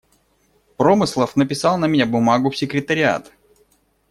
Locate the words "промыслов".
0.77-1.35